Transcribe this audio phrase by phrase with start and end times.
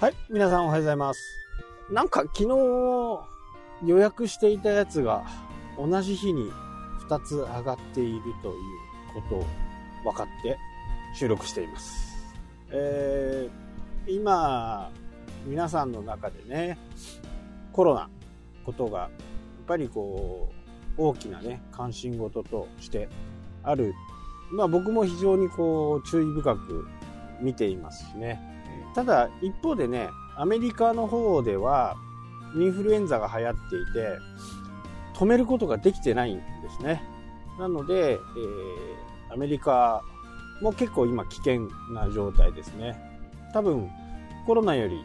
[0.00, 1.20] はい、皆さんおはようございます。
[1.90, 2.48] なんか昨日
[3.84, 5.26] 予約していたやつが
[5.76, 6.50] 同じ日に
[7.06, 8.54] 2つ上がっているという
[9.12, 9.46] ことを
[10.02, 10.56] 分かって
[11.14, 12.16] 収録しています。
[12.70, 14.90] えー、今、
[15.44, 16.78] 皆さんの中でね、
[17.70, 18.08] コロナ
[18.64, 19.10] ことがやっ
[19.66, 20.50] ぱりこ
[20.96, 23.10] う大きなね関心事として
[23.62, 23.92] ある。
[24.50, 26.88] まあ僕も非常にこう注意深く
[27.42, 28.40] 見ていますしね。
[28.94, 31.96] ただ一方でねアメリカの方では
[32.56, 34.18] インフルエンザが流行っていて
[35.14, 36.42] 止めることができてないんで
[36.78, 37.02] すね。
[37.58, 40.02] なので、えー、アメリカ
[40.62, 42.96] も結構今危険な状態ですね。
[43.52, 43.90] 多分
[44.46, 45.04] コロナより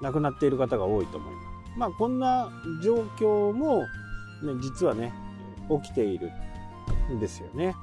[0.00, 1.78] 亡くなっている方が多いと思います。
[1.78, 2.50] まあこんな
[2.82, 3.86] 状況も、ね、
[4.60, 5.12] 実はね
[5.82, 6.30] 起きている
[7.10, 7.74] んですよね。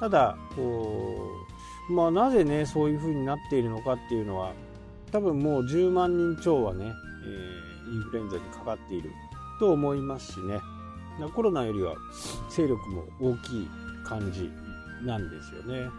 [0.00, 1.30] ただこ
[1.88, 4.52] うまあなぜねそういう風になっているのかっていうのは
[5.10, 6.92] 多分もう10万人超はね、
[7.24, 9.10] えー、インフルエンザにかかっている
[9.58, 10.60] と思いますしね。
[11.34, 11.94] コロナよりは
[12.48, 13.68] 勢力も大きい
[14.04, 14.50] 感じ
[15.04, 15.90] なんですよね。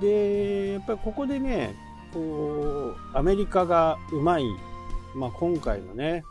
[0.00, 1.74] でやっぱりここでね
[2.12, 4.44] こうアメリカがうまい、
[5.14, 6.24] まあ、今回のね、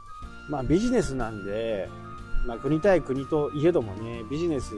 [0.50, 1.88] まあ、ビジネスなんで、
[2.46, 4.74] まあ、国対国といえどもねビジネス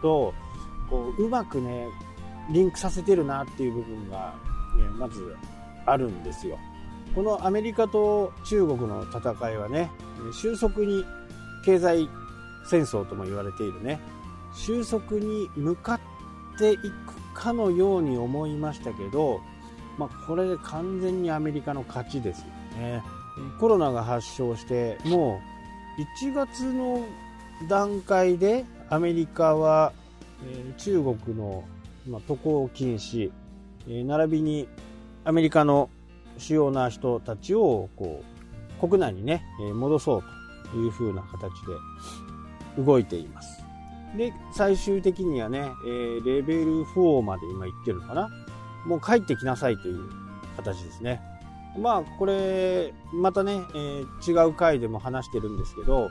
[0.00, 0.32] と
[0.88, 1.88] こううまくね
[2.50, 4.34] リンクさせてるなっていう部分が、
[4.76, 5.36] ね、まず
[5.86, 6.58] あるんですよ。
[7.14, 9.90] このアメリカと中国の戦いはね、
[10.32, 11.04] 収束に
[11.64, 12.08] 経済
[12.68, 14.00] 戦争とも言われているね、
[14.54, 16.00] 収束に向かっ
[16.58, 16.90] ていく
[17.34, 19.40] かのように思いましたけど、
[19.98, 22.46] まあ、これで完全にアメリカの勝ちですよ
[22.78, 23.02] ね。
[23.60, 25.40] コロナが発症して、も
[25.98, 27.04] う1月の
[27.68, 29.92] 段階でアメリカは、
[30.76, 31.64] 中国の、
[32.26, 33.30] 渡航禁止、
[33.86, 34.68] 並びに
[35.26, 35.90] アメリカの
[36.38, 38.22] 主要な人たちをこ
[38.80, 39.42] う国内にね
[39.74, 40.24] 戻そう
[40.70, 41.50] という風な形
[42.76, 43.60] で動いています。
[44.16, 45.68] で最終的にはね
[46.24, 48.30] レベル4まで今行ってるのかな。
[48.86, 50.08] もう帰ってきなさいという
[50.56, 51.20] 形ですね。
[51.76, 56.08] まあこれまたね、え、違う回でも話してるんですけど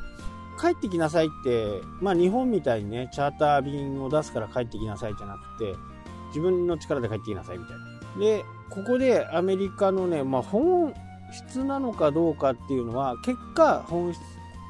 [0.59, 5.73] 帰ってきなさいってまあ日本みたいにねチャーター便を出すから帰ってきなさいじゃなくて
[6.27, 8.19] 自分の力で帰ってきなさいみたいな。
[8.19, 10.93] でここでアメリカのね、まあ、本
[11.31, 14.21] 質なのかどうかっていうのは結果本質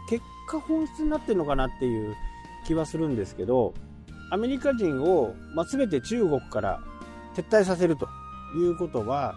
[0.10, 2.16] 結果本質になってるのかなっていう
[2.66, 3.74] 気はするんですけど
[4.32, 6.80] アメリカ人を、まあ、全て中国から
[7.36, 8.08] 撤退させると
[8.58, 9.36] いうことは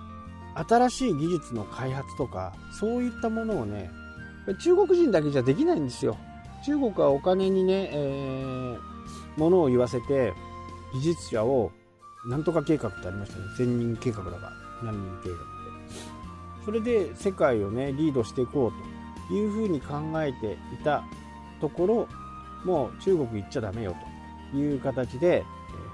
[0.54, 3.90] 新しい技術の開発とかそういったものをね
[4.60, 6.16] 中国人だけじゃできないんですよ。
[6.64, 8.78] 中国はお金にね、えー、
[9.36, 10.32] ものを言わせて
[10.94, 11.70] 技術者を
[12.26, 13.44] なんとか計画ってありましたね。
[13.56, 14.52] 千人計画だから
[14.82, 15.44] 何人計画って。
[16.64, 21.02] それで世界をねリードしていこうというふうに考えていた
[21.60, 22.08] ところ
[22.64, 23.96] もう中国行っちゃダメよ
[24.52, 25.44] という形で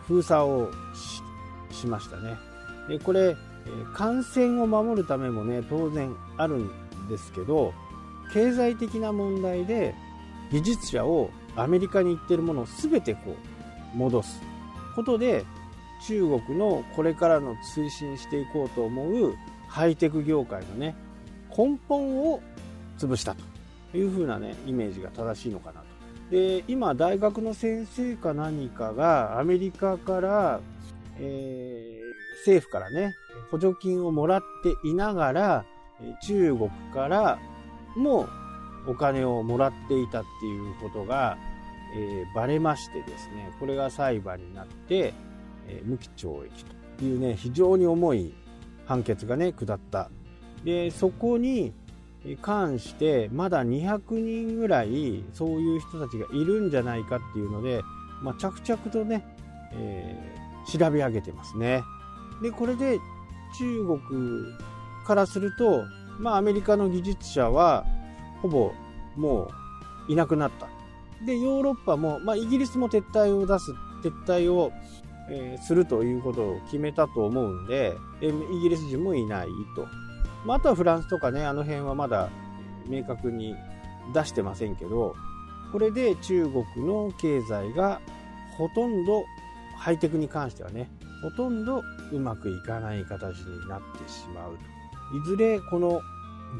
[0.07, 0.71] 封鎖を
[1.71, 2.37] しましたね。
[2.89, 3.37] でこれ
[3.95, 6.71] 感染を守るためもね当然あるん
[7.09, 7.73] ですけど
[8.33, 9.95] 経済的な問題で
[10.51, 13.37] 技術者をアメリカに行ってるものを全てこ
[13.95, 14.41] う戻す
[14.95, 15.45] ことで
[16.03, 19.35] 中国のこれからの推進していこうと思う
[19.69, 20.95] ハイテク業界のね
[21.57, 22.41] 根本を
[22.99, 23.35] 潰した
[23.93, 25.87] というふうなねイメージが正しいのかなと。
[26.31, 30.61] で今大学の先生か何かがアメリカから、
[31.19, 33.15] えー、政府からね
[33.51, 35.65] 補助金をもらっていながら
[36.23, 37.39] 中国から
[37.97, 38.29] も
[38.87, 41.39] お金をもらっていたっていうことが、
[41.97, 45.15] えー、バレましてですねこれが裁判になって
[45.69, 46.65] えー、無期懲役
[46.99, 48.35] というね非常に重い
[48.87, 50.11] 判決がね下った。
[50.65, 51.73] でそこに
[52.41, 57.83] 関してまだ200人ぐらいそういう人たちがいるんじゃないかっていうので、
[58.23, 59.27] まあ、着々とね、
[59.73, 61.83] えー、調べ上げてますね。
[62.43, 62.99] でこれで
[63.59, 64.01] 中国
[65.07, 65.85] からすると、
[66.19, 67.85] まあ、アメリカの技術者は
[68.41, 68.73] ほぼ
[69.17, 69.51] も
[70.09, 70.69] ういなくなった。
[71.25, 73.73] でヨーロッパも、まあ、イギリスも撤退を出す
[74.03, 74.73] 撤退を
[75.31, 79.87] えー、するということを決めたと思うんで、イギリス人もいないと。
[80.45, 82.29] まあ、あとはフランスとかね、あの辺はまだ
[82.87, 83.57] 明確に
[84.13, 85.15] 出してませんけど、
[85.73, 88.01] これで中国の経済が
[88.57, 89.25] ほとんど
[89.77, 90.91] ハイテクに関してはね、
[91.23, 91.83] ほとんど
[92.13, 94.75] うまくいかない形になってしまうと。
[95.17, 96.01] いずれこの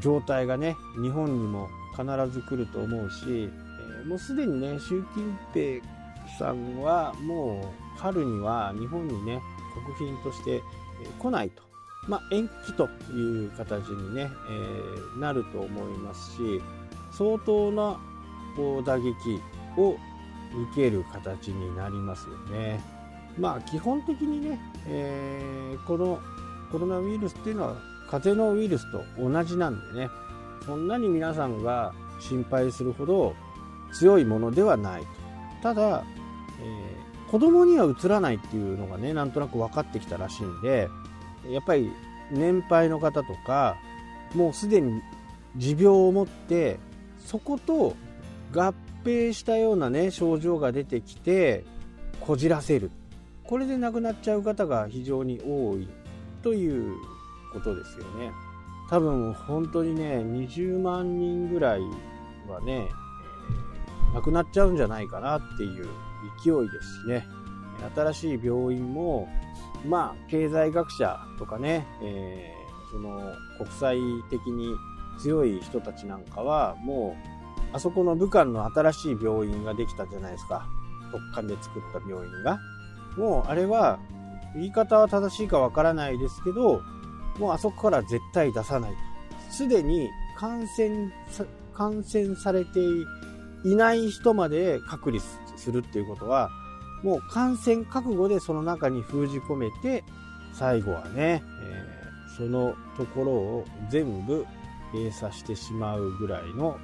[0.01, 5.85] 状態がね、日本にも必ず来ると思うし、えー、もうすでにね、習近平
[6.37, 9.41] さんはもう春には日本にね
[9.97, 10.61] 国賓として
[11.19, 11.65] 来ないと
[12.07, 16.61] まあ、延期という形にね、えー、なると思いますし
[17.11, 17.99] 相当な
[18.55, 19.41] こう打撃
[19.77, 19.97] を
[20.73, 22.79] 受ける形になりますよね。
[23.37, 26.19] まあ基本的にね、えー、この
[26.71, 27.75] コロナウイルスっていうのは
[28.09, 30.09] 風邪のウイルスと同じなんでね
[30.65, 33.35] そんなに皆さんが心配するほど
[33.91, 35.07] 強いものではないと
[35.63, 36.03] ただ、
[36.61, 40.89] えー、子供にはうつらないっていうのがねなんとなく分かってきたらしいんで
[41.49, 41.91] やっぱり
[42.31, 43.77] 年配の方とか
[44.33, 45.01] もうすでに
[45.55, 46.79] 持病を持って
[47.19, 47.95] そこと
[48.53, 48.73] 合
[49.03, 51.65] 併したようなね症状が出てきて
[52.19, 52.91] こじらせる。
[53.43, 55.87] これで亡くなっちゃう方が非常に多い
[56.41, 56.95] という
[57.53, 58.31] ことですよね。
[58.89, 61.81] 多分本当にね20万人ぐらい
[62.47, 62.87] はね、
[64.13, 65.87] 亡くなっちゃうんじゃないかなっていう
[66.43, 67.27] 勢いですしね。
[67.95, 69.27] 新しい病院も
[69.85, 73.97] まあ経済学者とかね、えー、その国際
[74.29, 74.73] 的に
[75.19, 77.15] 強い人たちなんかはも
[77.73, 80.67] うあそこの武漢の新しい病院ができたじゃないですか。
[81.11, 82.59] 特艦で作った病院が。
[83.17, 83.99] もうあれは
[84.55, 86.81] 言い方は正しいかわからないですけど
[87.39, 88.97] もうあそこから絶対出さないと。
[89.51, 91.11] すでに感染
[91.73, 92.79] 感染されて
[93.63, 96.51] いない人まで隔離すするっていうことは
[97.03, 100.03] もう感染覚悟でその中に封じ込めて
[100.53, 104.45] 最後はね、えー、そのところを全部
[104.93, 106.77] 閉鎖してしまうぐらいの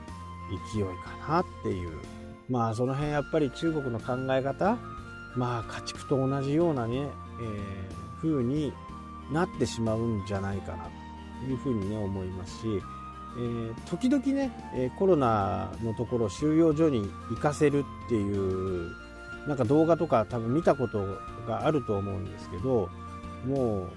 [0.73, 1.91] 勢いかなっていう。
[2.49, 4.77] まあその辺やっぱり中国の考え方
[5.37, 8.73] まあ家畜と同じようなね、えー、風に
[9.31, 10.89] なってしまうんじゃないかな
[11.39, 12.67] というふうにね思いますし、
[13.37, 18.91] えー、時々ね、えコロナのところ収容所に行かせるっていう
[19.47, 21.17] なんか動画とか多分見たこと
[21.47, 22.89] があると思うんですけど
[23.45, 23.89] もう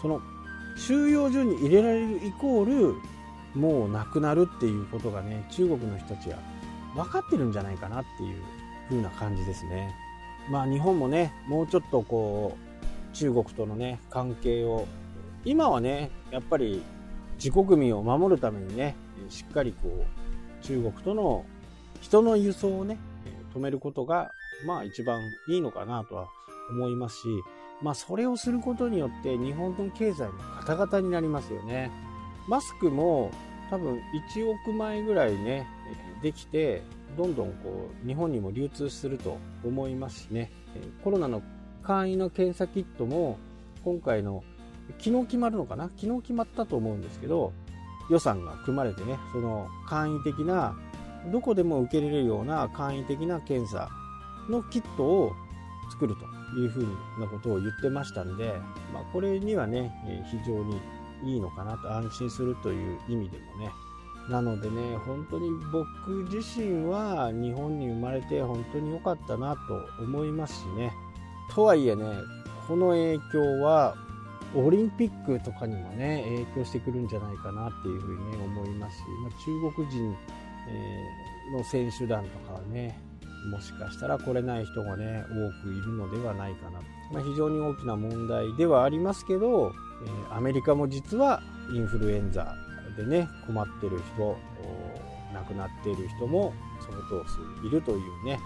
[0.00, 0.20] その
[0.76, 2.94] 収容所に入れられるイコール
[3.54, 6.38] もうなくなるっていうことがね中国の人たちは
[6.94, 8.42] 分かってるんじゃないかなっていう
[8.88, 9.94] 風な感じですね。
[10.50, 12.56] まあ日本もねもうちょっとこ
[13.12, 14.86] う中国とのね関係を
[15.44, 16.82] 今はねやっぱり
[17.38, 18.96] 自国民を守るためにね
[19.28, 21.44] しっかりこう中国との
[22.00, 22.98] 人の輸送をね
[23.54, 24.30] 止めることが
[24.66, 26.28] まあ一番いいのかなとは
[26.70, 27.28] 思いますし
[27.82, 31.90] まあそれをすることによって日本の経済もガタガタになりますよね。
[32.48, 33.30] マスクも
[33.70, 34.00] 多分
[34.34, 35.66] 1億枚ぐらいね
[36.22, 36.82] できて
[37.16, 40.50] どんどんこう日本にも流通すると思いますしね。
[41.04, 41.42] コロナの
[41.82, 43.38] 簡易の検査キットも
[43.84, 44.42] 今回の
[44.98, 45.90] 昨日決まるのかな？
[45.96, 47.52] 昨日決まったと思うんですけど
[48.10, 50.76] 予算が組まれてねその簡易的な
[51.30, 53.88] どこでも受け入れるような簡易的な検査
[54.48, 55.32] のキットを
[55.90, 56.86] 作るというふう
[57.20, 58.54] なことを言ってましたんで、
[58.92, 59.92] まあ、これにはね
[60.30, 60.80] 非常に
[61.24, 63.70] いいのかなと安心するという意味でもね。
[64.30, 70.92] なのでね本当に僕自身は日本に生まれて本当に良かったなと思いますしね。
[71.54, 72.04] とはいえね
[72.66, 73.96] この影響は
[74.54, 76.24] オリンピックとかにもね
[76.54, 80.16] 影響してくるんじゃないかなっていうふうにね思いますし、まあ、中国人、
[80.68, 83.00] えの選手団とかはね
[83.50, 86.80] もしかしたら来れない人がね多くいるのではないかな、
[87.12, 89.72] まあ、非常に大きな問題ではありますけど、
[90.30, 91.40] えアメリカも実は
[91.74, 92.54] インフルエンザ
[92.96, 94.36] でね困ってる人
[95.32, 98.38] 亡くなっている人もその当数いるというね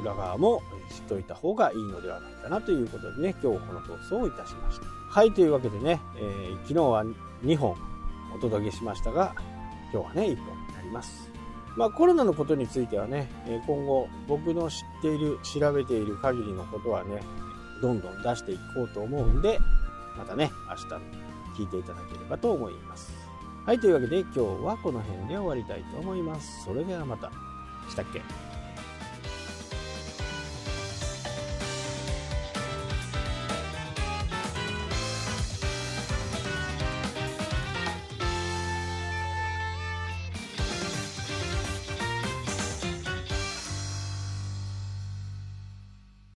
[0.00, 4.86] 裏側も知っておいた方がいいのではないかなということでね今日この放送をいたしました。
[5.08, 7.04] はいというわけでね、えー、昨日は
[7.44, 7.76] 2本
[8.34, 9.34] お届けしましたが
[9.92, 11.30] 今日はね1本になります。
[11.76, 13.28] まあ、コロナのことについてはね
[13.66, 17.20] 今後僕の知っている調べている限りのことはね
[17.82, 19.58] どんどん出していこうと思うんで
[20.16, 23.12] またね明日聞いていただければと思います。
[23.66, 26.64] はいというわけで今日はこの辺で終わりたいと思います。
[26.64, 27.30] それではまた。
[27.88, 28.43] したっけ？